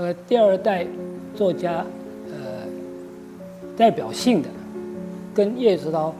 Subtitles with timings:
[0.00, 0.86] 呃，第二代
[1.36, 1.84] 作家，
[2.30, 2.66] 呃，
[3.76, 4.48] 代表性的
[5.34, 6.14] 跟叶石涛，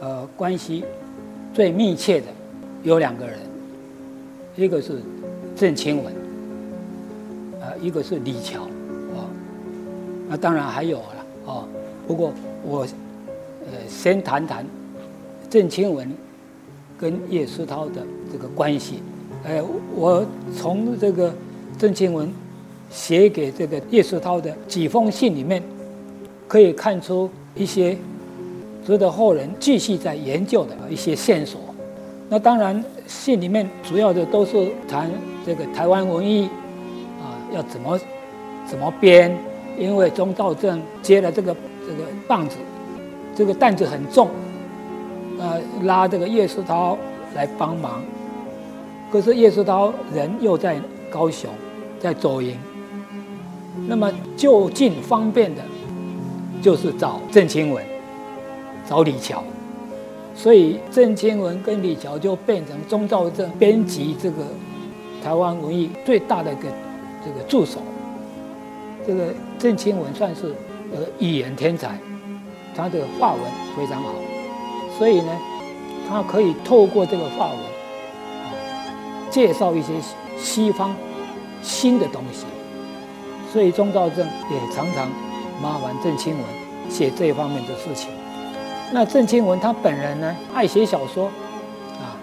[0.00, 0.84] 呃，关系
[1.54, 2.26] 最密切的
[2.82, 3.38] 有两个人，
[4.54, 5.00] 一个是
[5.56, 6.12] 郑清文，
[7.62, 9.24] 啊，一个是李乔，啊，
[10.28, 11.64] 那当然还有了，哦，
[12.06, 14.62] 不过我，呃，先谈谈
[15.48, 16.12] 郑清文
[16.98, 19.02] 跟叶石涛的这个关系，
[19.44, 19.64] 呃，
[19.96, 20.22] 我
[20.54, 21.32] 从这个
[21.78, 22.30] 郑清文。
[22.90, 25.62] 写给这个叶石涛的几封信里面，
[26.48, 27.96] 可以看出一些
[28.84, 31.60] 值得后人继续在研究的一些线索。
[32.28, 35.10] 那当然，信里面主要的都是谈
[35.46, 36.48] 这个台湾文艺
[37.20, 37.98] 啊，要怎么
[38.66, 39.36] 怎么编，
[39.78, 41.54] 因为钟兆正接了这个
[41.86, 42.56] 这个棒子，
[43.34, 44.28] 这个担子很重，
[45.38, 46.98] 呃，拉这个叶石涛
[47.34, 48.02] 来帮忙。
[49.12, 51.50] 可是叶石涛人又在高雄，
[51.98, 52.56] 在左营。
[53.86, 55.62] 那么就近方便的，
[56.60, 57.84] 就是找郑清文，
[58.88, 59.42] 找李乔，
[60.34, 64.44] 所以郑清文跟李乔就变成钟兆正编辑这个
[65.22, 66.62] 台湾文艺最大的一个
[67.24, 67.78] 这个助手。
[69.06, 70.54] 这个郑清文算是
[70.92, 71.98] 呃语言天才，
[72.76, 73.40] 他的话文
[73.76, 74.10] 非常好，
[74.98, 75.32] 所以呢，
[76.08, 77.58] 他可以透过这个话文，
[79.30, 79.94] 介绍一些
[80.36, 80.94] 西方
[81.62, 82.44] 新的东西。
[83.52, 85.08] 所以钟兆正也常常
[85.60, 86.44] 麻烦郑清文
[86.88, 88.10] 写这方面的事情。
[88.92, 91.26] 那郑清文他本人呢，爱写小说，
[91.98, 92.14] 啊，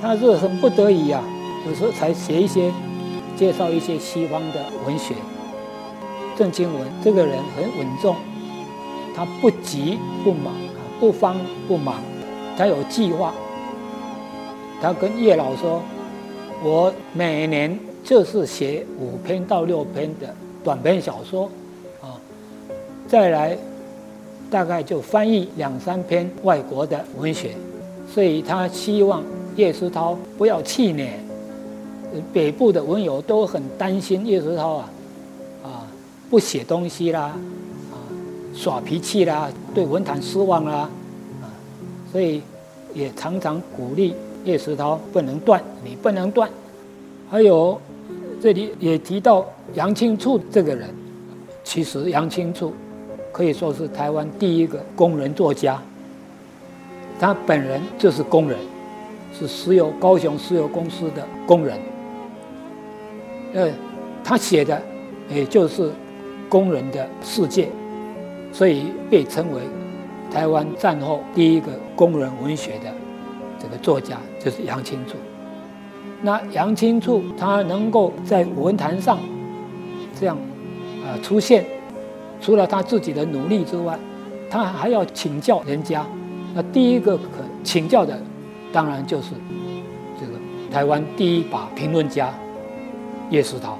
[0.00, 1.22] 他是很不得已啊，
[1.66, 2.72] 有时候才写一些
[3.36, 5.14] 介绍一些西方的文学。
[6.36, 8.14] 郑清文这个人很稳重，
[9.16, 10.54] 他不急不忙，
[11.00, 11.96] 不慌不忙，
[12.56, 13.34] 他有计划。
[14.80, 15.82] 他跟叶老说
[16.62, 17.76] ：“我每年。”
[18.08, 21.44] 就是写五篇到六篇的短篇小说，
[22.00, 22.16] 啊，
[23.06, 23.54] 再来
[24.50, 27.50] 大概就翻译两三篇外国的文学，
[28.10, 29.22] 所以他希望
[29.56, 31.20] 叶石涛不要气馁。
[32.32, 34.90] 北部的文友都很担心叶石涛啊，
[35.62, 35.86] 啊，
[36.30, 37.36] 不写东西啦，
[37.92, 38.00] 啊，
[38.54, 40.88] 耍脾气啦，对文坛失望啦，
[41.42, 41.52] 啊，
[42.10, 42.40] 所以
[42.94, 44.14] 也常常鼓励
[44.46, 46.48] 叶石涛不能断，你不能断，
[47.30, 47.78] 还有。
[48.40, 49.44] 这里也提到
[49.74, 50.88] 杨清处这个人，
[51.64, 52.72] 其实杨清处
[53.32, 55.80] 可以说是台湾第一个工人作家。
[57.18, 58.56] 他本人就是工人，
[59.36, 61.76] 是石油高雄石油公司的工人。
[63.54, 63.68] 呃，
[64.22, 64.80] 他写的
[65.28, 65.90] 也就是
[66.48, 67.68] 工人的世界，
[68.52, 69.62] 所以被称为
[70.30, 72.92] 台湾战后第一个工人文学的
[73.58, 75.16] 这个作家，就是杨清处。
[76.20, 79.18] 那杨清处他能够在文坛上
[80.18, 80.36] 这样
[81.04, 81.64] 啊出现，
[82.40, 83.96] 除了他自己的努力之外，
[84.50, 86.04] 他还要请教人家。
[86.54, 87.24] 那第一个可
[87.62, 88.20] 请教的，
[88.72, 89.28] 当然就是
[90.18, 90.32] 这个
[90.72, 92.34] 台湾第一把评论家
[93.30, 93.78] 叶石涛，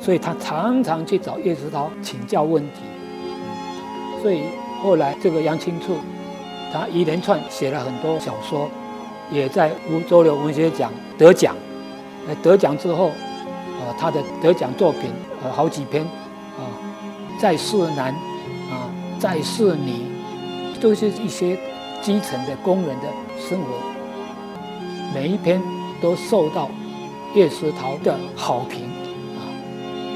[0.00, 2.80] 所以他常常去找叶石涛请教问题。
[4.22, 4.44] 所以
[4.82, 5.96] 后来这个杨清处，
[6.72, 8.70] 他一连串写了很多小说。
[9.30, 11.54] 也在吴周流文学奖得奖，
[12.26, 13.12] 呃，得奖之后，
[13.80, 15.10] 呃，他的得奖作品
[15.42, 16.02] 呃好几篇，
[16.56, 16.72] 啊，
[17.38, 18.14] 在世男，
[18.70, 19.92] 啊，在世女，
[20.80, 21.58] 都是一些
[22.00, 23.06] 基层的工人的
[23.38, 23.66] 生活，
[25.14, 25.60] 每一篇
[26.00, 26.70] 都受到
[27.34, 28.84] 叶石涛的好评，
[29.36, 29.44] 啊，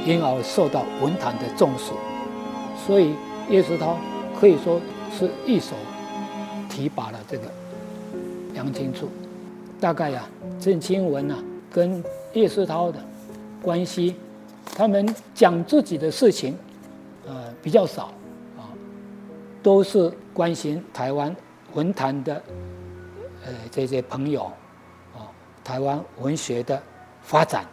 [0.06, 1.92] 因而受到文坛的重视，
[2.86, 3.14] 所以
[3.50, 3.98] 叶石涛
[4.40, 4.80] 可以说
[5.16, 5.76] 是一手
[6.70, 7.44] 提拔了这个。
[8.54, 9.08] 杨清柱，
[9.80, 10.28] 大概呀，
[10.60, 11.36] 郑清文呐
[11.70, 12.02] 跟
[12.34, 12.98] 叶世涛的
[13.62, 14.16] 关系，
[14.76, 16.56] 他们讲自己的事情，
[17.26, 18.12] 呃比较少，
[18.56, 18.68] 啊，
[19.62, 21.34] 都是关心台湾
[21.74, 22.42] 文坛的，
[23.44, 24.44] 呃这些朋友，
[25.14, 25.28] 啊
[25.64, 26.80] 台湾文学的
[27.22, 27.64] 发展。